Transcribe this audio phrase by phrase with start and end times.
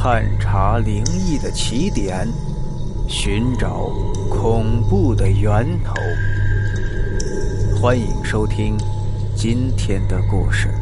[0.00, 2.24] 探查灵异的起点，
[3.08, 3.88] 寻找
[4.30, 5.92] 恐怖的源头。
[7.82, 8.78] 欢迎收听
[9.36, 10.68] 今天的故事《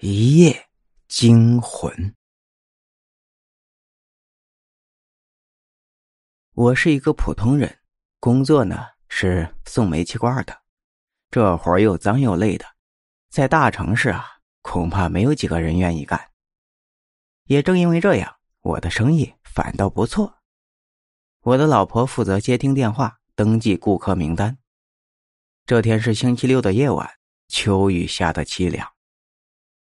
[0.00, 0.66] 一夜
[1.06, 1.92] 惊魂》。
[6.54, 7.78] 我是一个普通人，
[8.18, 10.62] 工作呢是送煤气罐的，
[11.30, 12.64] 这活又脏又累的，
[13.30, 14.26] 在大城市啊，
[14.60, 16.29] 恐怕没有几个人愿意干。
[17.50, 20.38] 也正因为这样，我的生意反倒不错。
[21.40, 24.56] 我的老婆负责接听电话、登记顾客名单。
[25.66, 27.10] 这天是星期六的夜晚，
[27.48, 28.88] 秋雨下得凄凉。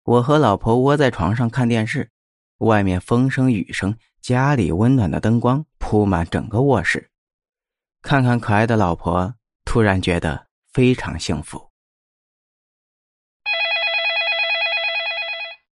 [0.04, 2.12] 我和老婆窝在床上看电视，
[2.60, 7.10] 外面风声雨声，家里温暖的灯光铺满整个卧室。
[8.04, 9.34] 看看可爱的老婆，
[9.66, 11.72] 突然觉得非常幸福。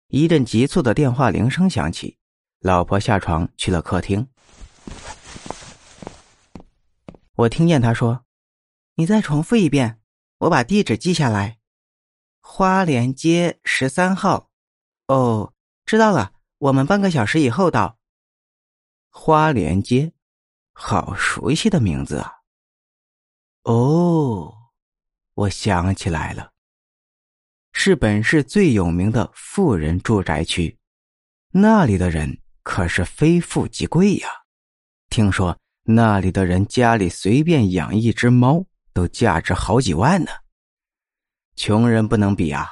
[0.09, 2.17] 一阵急促的电话铃声响起，
[2.59, 4.25] 老婆下床去了客厅。
[7.35, 8.23] 我听见她说
[8.95, 9.99] ：“你再重复一遍，
[10.37, 11.59] 我把地址记下来。
[12.39, 14.49] 花莲街十三号。
[15.07, 15.53] 哦，
[15.85, 17.97] 知道了，我们半个小时以后到。
[19.09, 20.13] 花莲街，
[20.71, 22.31] 好熟悉的名字啊！
[23.63, 24.55] 哦，
[25.33, 26.53] 我想起来了。”
[27.79, 30.75] 是本市最有名的富人住宅区，
[31.51, 34.27] 那里的人可是非富即贵呀。
[35.09, 40.31] 听说那里的人家里随便养一只猫都价值好几万呢。
[41.55, 42.67] 穷人不能比啊。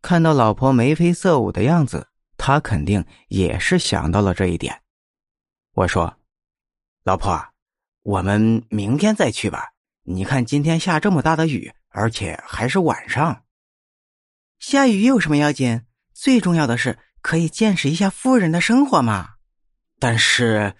[0.00, 4.80] 看到老婆眉飞色舞的样子，他肯定也是想到了这一点。
[5.74, 6.16] 我说
[7.04, 7.38] ：“老婆，
[8.02, 9.72] 我们明天再去吧。
[10.04, 13.44] 你看今天下这么大的雨。”而且还是晚上，
[14.58, 15.84] 下雨有什么要紧？
[16.12, 19.34] 最重要的是可以见识一下富人的生活嘛。
[19.98, 20.76] 但是，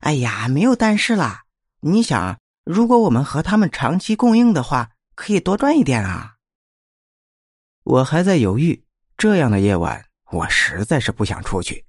[0.00, 1.44] 哎呀，没有但是啦。
[1.80, 6.36] 你想，如果我们和他们长期供应的话，可以多赚一点啊。
[7.82, 8.84] 我还在犹豫，
[9.16, 11.86] 这样的夜晚，我实在是不想出去。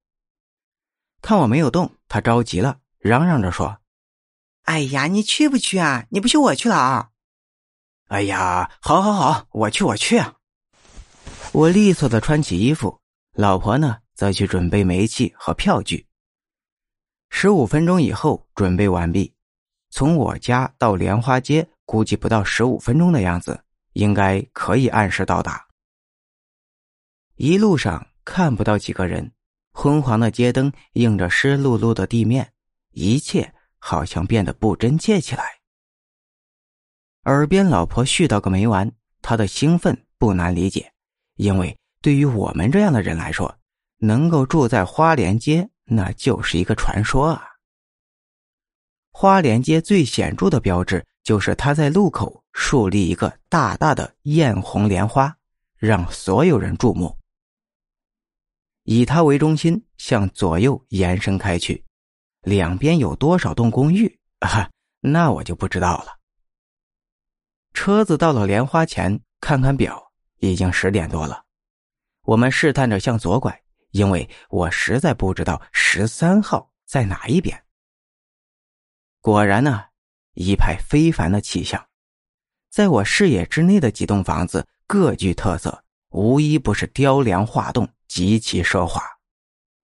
[1.21, 3.79] 看我没有动，他着急了，嚷嚷着说
[4.63, 6.05] ：“哎呀，你去不去啊？
[6.09, 7.10] 你不去，我去了啊。”
[8.11, 10.33] 哎呀，好，好，好，我去，我去啊！
[11.53, 12.99] 我利索的穿起衣服，
[13.31, 16.05] 老婆呢，则去准备煤气和票据。
[17.29, 19.33] 十五分钟以后，准备完毕。
[19.91, 23.63] 从我家到莲花街，估计不到十五分钟的样子，
[23.93, 25.65] 应该可以按时到达。
[27.35, 29.31] 一路上看不到几个人，
[29.71, 32.51] 昏黄的街灯映着湿漉漉的地面，
[32.89, 35.60] 一切好像变得不真切起来。
[37.25, 40.91] 耳边老婆絮叨个没完，他的兴奋不难理解，
[41.35, 43.55] 因为对于我们这样的人来说，
[43.97, 47.43] 能够住在花莲街那就是一个传说啊。
[49.11, 55.35] 花莲街最显著的标志就是他在路口树立一个大大的艳红莲花，
[55.77, 57.15] 让所有人注目。
[58.83, 61.83] 以它为中心向左右延伸开去，
[62.41, 64.67] 两边有多少栋公寓 啊？
[65.01, 66.17] 那我就不知道了。
[67.73, 71.43] 车子到了莲花前，看看表，已经十点多了。
[72.23, 73.59] 我们试探着向左拐，
[73.91, 77.59] 因为我实在不知道十三号在哪一边。
[79.19, 79.85] 果然呢，
[80.33, 81.83] 一派非凡的气象，
[82.69, 89.01] 在我视野之内的几栋房子各具特色，无一不是雕梁画栋，极其奢华。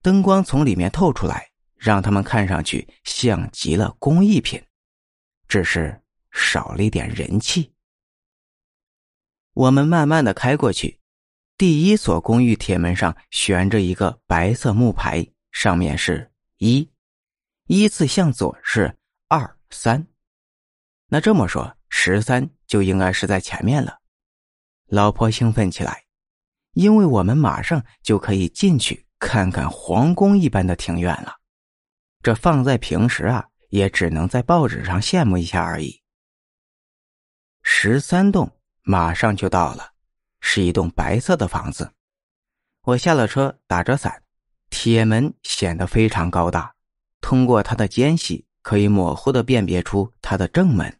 [0.02, 4.62] 灯光从里面透出来，让他们看上去像极了工艺品，
[5.48, 6.00] 只是
[6.32, 7.73] 少了一点人气。
[9.54, 10.98] 我们慢慢的开过去，
[11.56, 16.28] 第一所公寓铁门上悬着一个白色木牌，上面是
[16.58, 16.90] 一，
[17.68, 18.92] 依次向左是
[19.28, 20.04] 二三，
[21.06, 24.00] 那这么说十三就应该是在前面了。
[24.86, 26.02] 老婆兴奋起来，
[26.72, 31.32] 因为我们马上就可以进去看看皇宫一般的庭院了。
[32.22, 36.02] 这放在平时啊，也只能在报纸上羡慕一下而已。
[37.62, 38.50] 十三栋。
[38.86, 39.92] 马上就到了，
[40.40, 41.90] 是一栋白色的房子。
[42.82, 44.22] 我下了车，打着伞，
[44.68, 46.74] 铁门显得非常高大。
[47.22, 50.94] 通过它的间隙，可以模糊的辨别出它的正门。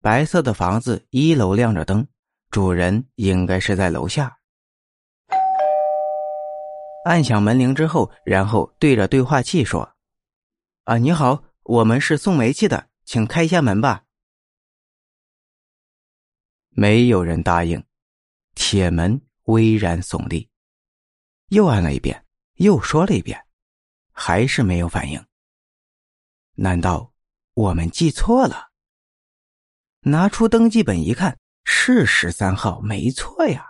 [0.00, 2.06] 白色的房子一楼亮着灯，
[2.50, 4.38] 主人应该是在楼下。
[7.04, 9.92] 按响门铃之后，然后对着对话器说
[10.84, 14.04] ：“啊，你好，我们是送煤气的，请开一下门吧。”
[16.78, 17.82] 没有人答应，
[18.54, 20.50] 铁门巍然耸立。
[21.48, 22.26] 又按了一遍，
[22.56, 23.42] 又说了一遍，
[24.12, 25.26] 还是没有反应。
[26.56, 27.14] 难道
[27.54, 28.72] 我们记错了？
[30.00, 33.66] 拿出登记本一看，是十三号，没错呀。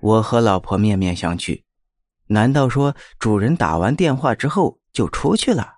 [0.00, 1.62] 我和老婆面面相觑，
[2.26, 5.76] 难道说主人打完电话之后就出去了？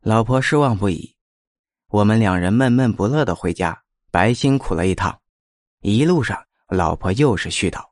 [0.00, 1.14] 老婆失望不已。
[1.88, 3.81] 我们两人闷闷不乐的回家，
[4.12, 5.22] 白辛苦了一趟。
[5.80, 7.82] 一路上，老婆又是絮叨：“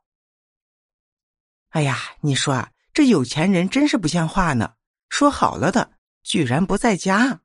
[1.69, 4.75] 哎呀，你说啊这有钱人真是不像话呢！
[5.09, 7.41] 说好了的，居然不在家，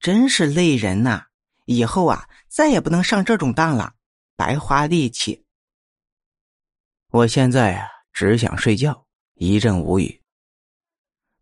[0.00, 1.26] 真是累人呐！
[1.66, 3.94] 以后啊，再也不能上这种当了，
[4.34, 5.46] 白花力气。”
[7.10, 10.20] 我现在啊，只想睡觉，一阵无语。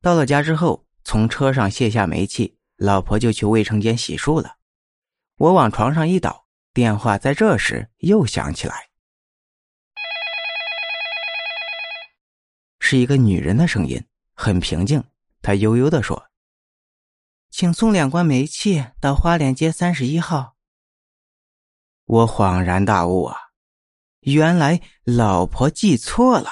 [0.02, 2.54] 到了家之后，从车上卸下煤气。
[2.76, 4.58] 老婆就去卫生间洗漱了，
[5.38, 8.88] 我往床上一倒，电话在这时又响起来，
[12.80, 14.02] 是一个女人的声音，
[14.32, 15.04] 很平静。
[15.42, 16.30] 她悠悠的说
[17.50, 20.56] ：“请送两罐煤气到花莲街三十一号。”
[22.06, 23.36] 我恍然大悟啊，
[24.20, 26.50] 原来老婆记错了。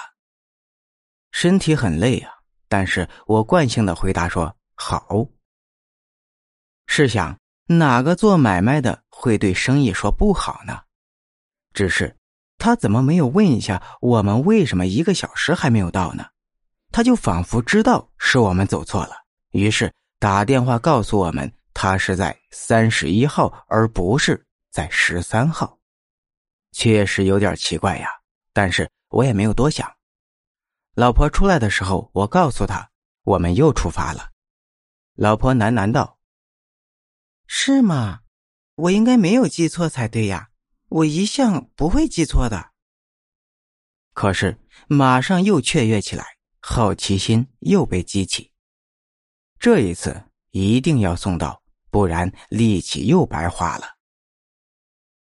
[1.31, 2.31] 身体很累啊，
[2.69, 5.27] 但是我惯性的回答说：“好。”
[6.87, 10.83] 试想，哪个做买卖的会对生意说不好呢？
[11.73, 12.15] 只是
[12.59, 16.27] 他怎么没有问一下我们为什么一个小时还没有到呢？
[16.93, 19.17] 他就仿佛知道是我们走错了，
[19.51, 25.79] 于是打电话告诉我们他是在三十一号，而不是在十三号。
[26.73, 28.09] 确实有点奇怪呀，
[28.53, 29.91] 但是我也没有多想。
[30.95, 32.91] 老婆出来的时候，我告诉她
[33.25, 34.29] 我们又出发了。
[35.17, 36.14] 老婆喃喃道。
[37.57, 38.23] 是吗？
[38.75, 40.51] 我应该没有记错才对呀，
[40.89, 42.73] 我一向不会记错的。
[44.13, 44.59] 可是
[44.89, 48.51] 马上又雀跃起来，好奇心又被激起。
[49.61, 53.87] 这一次一定要送到，不然力气又白花了。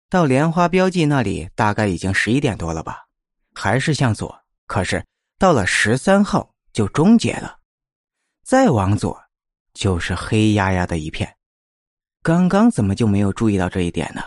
[0.10, 3.08] 到莲花标记那里，大概已经十一点多了吧？
[3.56, 5.06] 还是向左，可是
[5.38, 7.60] 到了十三号就终结了，
[8.44, 9.18] 再往左
[9.74, 11.38] 就是黑压压的一片。
[12.22, 14.22] 刚刚怎么就没有注意到这一点呢？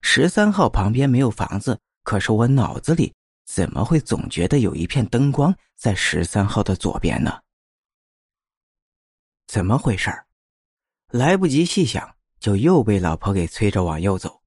[0.00, 3.14] 十三号旁边没有房子，可是我脑子里
[3.44, 7.40] 怎么会总觉得有一片灯光在十三号的左边呢？
[9.46, 10.10] 怎么回事
[11.10, 14.42] 来不及细想，就又被老婆给催着往右走。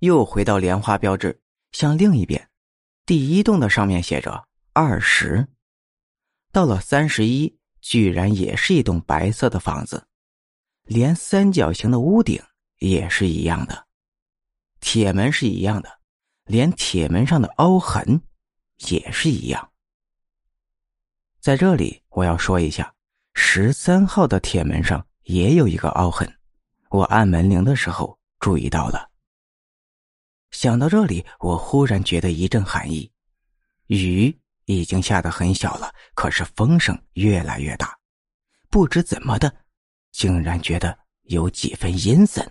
[0.00, 1.40] 又回到莲花标志，
[1.72, 2.50] 向另一边，
[3.04, 5.46] 第一栋的上面写着二十。
[6.50, 10.06] 到了三十一，居然也是一栋白色的房子。
[10.86, 12.40] 连三角形的屋顶
[12.78, 13.86] 也是一样的，
[14.80, 16.00] 铁门是一样的，
[16.44, 18.20] 连铁门上的凹痕
[18.88, 19.72] 也是一样。
[21.40, 22.94] 在这里，我要说一下，
[23.34, 26.32] 十三号的铁门上也有一个凹痕，
[26.90, 29.10] 我按门铃的时候注意到了。
[30.52, 33.10] 想到这里，我忽然觉得一阵寒意。
[33.88, 34.36] 雨
[34.66, 37.98] 已经下得很小了，可是风声越来越大，
[38.70, 39.52] 不知怎么的。
[40.16, 42.42] 竟然觉得有几分阴森。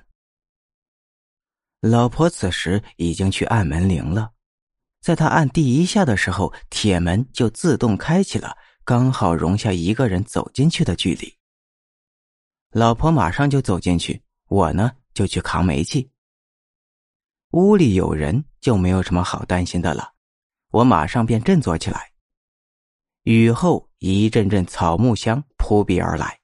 [1.79, 4.31] 老婆此时已经去按门铃了，
[5.01, 11.35] 在她按第一下的时候，铁门就自动开启了，刚好容下一个人走进去的距离。
[12.69, 16.11] 老婆马上就走进去，我呢就去扛煤气。
[17.51, 20.13] 屋里有人就没有什么好担心的了，
[20.69, 22.11] 我马上便振作起来。
[23.23, 26.39] 雨后一阵阵草木香扑鼻而来。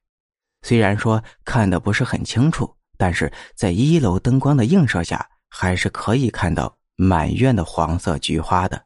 [0.63, 8.85] 虽然说看的不是很清楚，但是在一楼灯光的映射下，还是可以看到满院的黄色菊花的。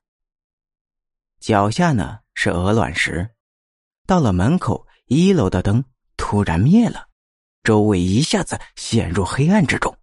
[1.40, 3.30] 脚下呢是鹅卵石，
[4.08, 5.84] 到了门口，一楼的灯
[6.18, 7.10] 突然灭了，
[7.62, 9.96] 周围一下子陷入黑暗之中。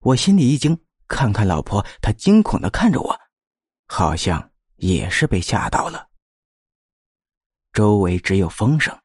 [0.00, 3.20] 我心里一惊，看看老婆，她惊恐的看着我，
[3.86, 6.08] 好像也是被吓到了。
[7.72, 8.98] 周围只有风声。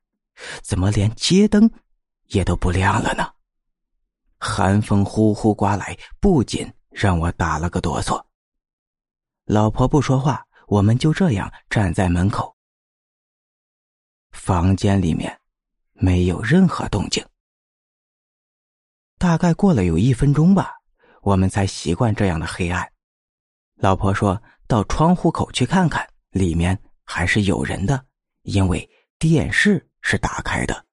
[0.61, 1.69] 怎么连街灯
[2.27, 3.31] 也都不亮了呢？
[4.39, 8.25] 寒风呼呼刮来，不仅让我打了个哆嗦。
[9.45, 12.55] 老婆不说话，我们就这样站在门口。
[14.31, 15.39] 房间里面
[15.93, 17.23] 没有任何动静。
[19.17, 20.73] 大概过了有一分钟吧，
[21.21, 22.91] 我们才习惯这样的黑暗。
[23.75, 28.03] 老婆说到窗户口去看看，里面还是有人的，
[28.41, 29.87] 因为电视。
[30.01, 30.85] 是打开的，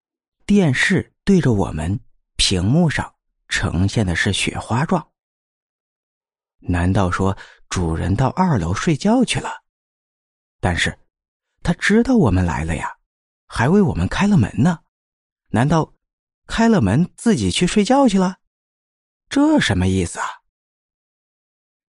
[0.46, 2.00] 电视对着我们，
[2.36, 3.14] 屏幕上
[3.48, 5.10] 呈现的是雪花状。
[6.60, 7.36] 难道说
[7.68, 9.62] 主人到二楼睡觉去了？
[10.60, 10.98] 但是，
[11.62, 12.98] 他知道我们来了呀，
[13.46, 14.80] 还为我们开了门呢。
[15.50, 15.94] 难道
[16.46, 18.38] 开了门自己去睡觉去了？
[19.28, 20.26] 这什么意思啊？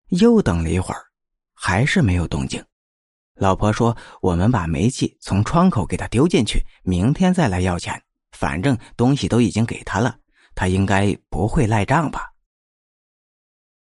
[0.09, 1.11] 又等了一会儿，
[1.53, 2.63] 还是没有动静。
[3.39, 8.01] 老婆说：“我们把煤气从窗口给他丢进去，明天再来要钱。
[8.33, 10.17] 反正东西都已经给他了，
[10.53, 12.29] 他应该不会赖账吧？”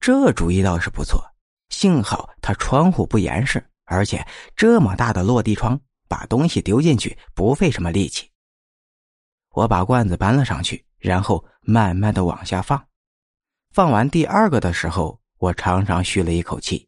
[0.01, 1.23] 这主意倒是不错。
[1.69, 4.25] 幸好他窗户不严实，而且
[4.55, 8.29] 这么大的落地窗，把东西丢进去不费什么力气。
[9.51, 12.85] 我把罐子搬了上去，然后慢慢的往下放。
[13.71, 16.87] 放完第二个的时候，我长长吁了一口气，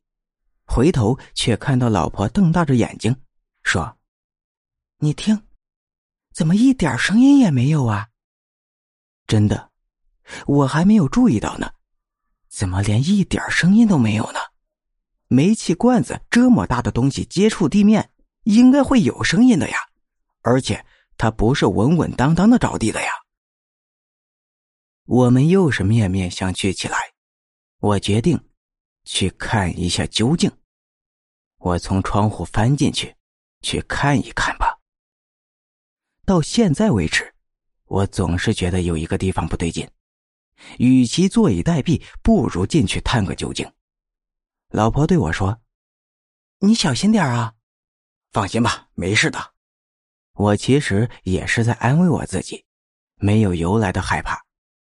[0.69, 3.15] 回头却看到老婆瞪大着眼睛，
[3.63, 3.97] 说
[5.01, 5.41] ：“你听，
[6.31, 8.09] 怎么一点声音也没有啊？”
[9.25, 9.71] 真的，
[10.45, 11.71] 我还没有注意到呢，
[12.47, 14.39] 怎么连一点声音都没有呢？
[15.27, 18.11] 煤气罐子这么大的东西接触地面，
[18.43, 19.77] 应该会有声音的呀，
[20.41, 20.85] 而且
[21.17, 23.09] 它不是稳稳当当的着地的呀。
[25.05, 26.97] 我们又是面面相觑起来。
[27.79, 28.48] 我决定
[29.09, 30.51] 去看一下究竟。
[31.57, 33.15] 我从窗户翻进去，
[33.61, 34.77] 去看一看吧。
[36.25, 37.33] 到现在为止，
[37.85, 39.89] 我总是觉得有一个地方不对劲。
[40.77, 43.69] 与其坐以待毙，不如进去探个究竟。
[44.69, 45.59] 老婆对我说
[46.61, 47.55] ：“你小心点啊，
[48.31, 49.53] 放心吧，没事的。”
[50.33, 52.63] 我其实也是在安慰我自己，
[53.15, 54.45] 没有由来的害怕，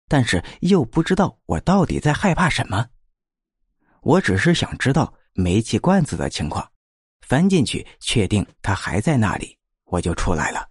[0.09, 2.88] 但是又不知道我到底在害怕什么。
[4.02, 6.71] 我只是想知道煤气罐子的情况，
[7.26, 10.69] 翻进去确定它还在那里，我就出来了。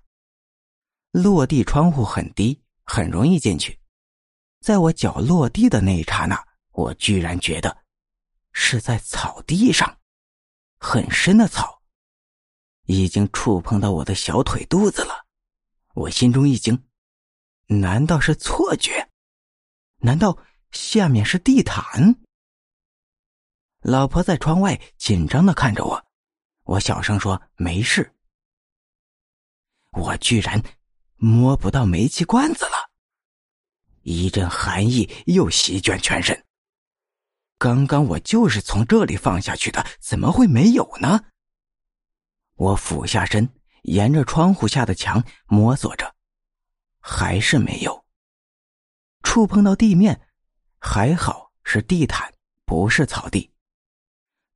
[1.11, 3.79] 落地窗户很低，很容易进去。
[4.61, 7.75] 在我脚落地的那一刹那，我居然觉得。
[8.51, 9.99] 是在草地上，
[10.79, 11.81] 很深的草，
[12.87, 15.25] 已经触碰到我的小腿肚子了。
[15.93, 16.83] 我心中一惊，
[17.67, 19.07] 难道是错觉？
[19.97, 20.37] 难道
[20.71, 22.15] 下面是地毯？
[23.81, 26.05] 老婆在窗外紧张的看着我，
[26.63, 28.13] 我小声说：“没事。”
[29.91, 30.61] 我居然
[31.15, 32.91] 摸不到煤气罐子了，
[34.01, 36.45] 一阵寒意又席卷全身。
[37.57, 41.25] 刚刚我就是从这里放下去的，怎么会没有呢？
[42.55, 43.49] 我俯下身，
[43.83, 46.15] 沿着窗户下的墙摸索着，
[46.99, 48.05] 还是没有。
[49.23, 50.27] 触碰到地面，
[50.79, 52.33] 还好是地毯，
[52.65, 53.51] 不是草地。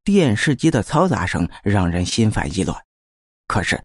[0.04, 2.86] 电视机的嘈杂声让人心烦意乱，
[3.48, 3.82] 可是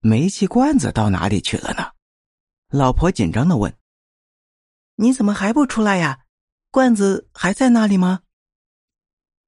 [0.00, 1.90] 煤气罐子到哪里去了呢？
[2.68, 3.76] 老婆紧张的问
[4.96, 6.20] ：“你怎么还不出来呀？
[6.70, 8.20] 罐子还在那里吗？”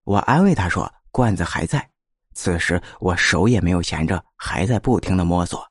[0.05, 1.91] 我安慰他说：“罐子还在。”
[2.37, 5.71] 此时我手也没有闲着，还在不停的摸索。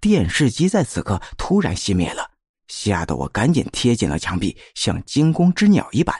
[0.00, 2.30] 电视机在此刻突然熄灭了，
[2.66, 6.14] 吓得我赶紧贴紧了墙壁，像惊弓之鸟一般。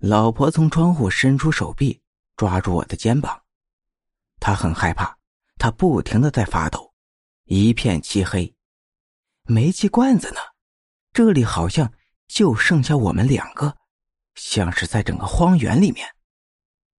[0.00, 2.00] 老婆从窗户伸出手臂，
[2.34, 3.42] 抓住我的肩膀。
[4.40, 5.18] 她很害怕，
[5.58, 6.94] 她不停的在发抖。
[7.44, 8.54] 一片漆黑，
[9.44, 10.40] 煤气罐子呢？
[11.12, 11.92] 这里好像
[12.28, 13.76] 就剩下我们两个。
[14.36, 16.08] 像是在整个荒原里面，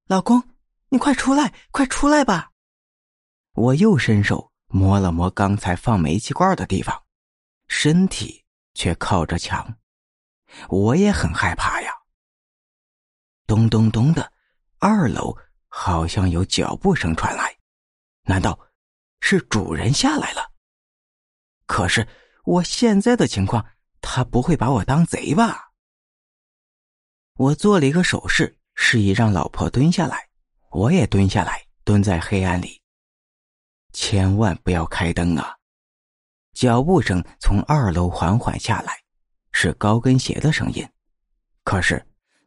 [0.05, 0.43] 老公，
[0.89, 2.51] 你快出来，快出来吧！
[3.53, 7.03] 我又伸手摸了摸刚才放煤气罐的地方，
[7.67, 9.79] 身体却靠着墙，
[10.69, 11.91] 我也很害怕呀。
[13.51, 14.31] 咚咚咚的，
[14.79, 15.35] 二楼
[15.67, 17.53] 好像有脚步声传来，
[18.23, 18.57] 难道
[19.19, 20.53] 是主人下来了？
[21.65, 22.07] 可是
[22.45, 23.65] 我现在的情况，
[23.99, 25.73] 他不会把我当贼吧？
[27.33, 30.29] 我做了一个手势，示意让老婆蹲下来。
[30.69, 32.81] 我也蹲下来，蹲在黑暗里。
[33.91, 35.57] 千万不要开灯啊！
[36.53, 38.97] 脚步声从二楼缓缓下来，
[39.51, 40.87] 是高跟鞋的声音。
[41.65, 42.01] 可是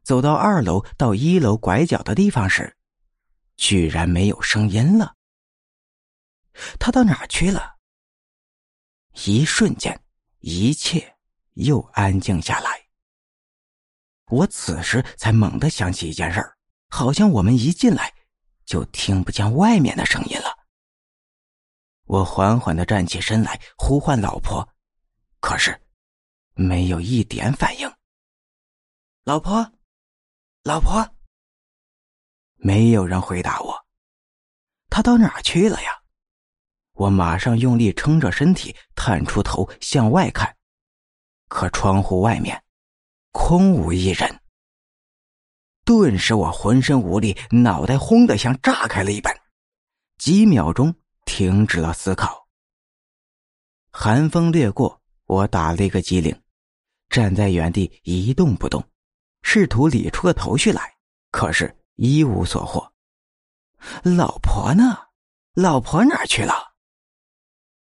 [0.04, 2.76] 走到二楼到一楼拐角的地方时，
[3.56, 5.16] 居然没有声音了。
[6.78, 7.78] 他到哪儿去了？
[9.24, 10.00] 一瞬间，
[10.40, 11.16] 一切
[11.54, 12.84] 又安静下来。
[14.26, 16.56] 我此时才猛地想起一件事儿，
[16.88, 18.12] 好像我们一进来，
[18.64, 20.46] 就听不见外面的声音了。
[22.04, 24.68] 我缓缓的站起身来，呼唤老婆，
[25.40, 25.80] 可是
[26.54, 27.90] 没有一点反应。
[29.24, 29.72] 老婆，
[30.66, 31.06] 老婆，
[32.56, 33.84] 没有人回答我。
[34.88, 35.90] 他到哪儿去了呀？
[36.94, 40.56] 我马上用力撑着身体，探出头向外看，
[41.48, 42.64] 可窗户外面。
[43.30, 44.40] 空无一人。
[45.84, 49.38] 顿时，我浑身无力，脑袋轰的像炸开了一般，
[50.16, 50.94] 几秒钟
[51.26, 52.48] 停止了思考。
[53.90, 56.42] 寒风掠过，我打了一个激灵，
[57.10, 58.82] 站在原地一动不动，
[59.44, 60.96] 试图理出个头绪来，
[61.30, 62.90] 可是一无所获。
[64.02, 64.98] 老婆呢？
[65.54, 66.63] 老婆哪儿去了？